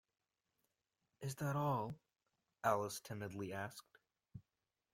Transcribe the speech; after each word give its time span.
‘Is 1.19 1.35
that 1.35 1.55
all?’ 1.55 1.93
Alice 2.63 2.99
timidly 3.01 3.53
asked. 3.53 3.99